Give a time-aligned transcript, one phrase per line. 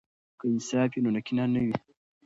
[0.39, 1.75] که انصاف وي، نو کینه نه وي.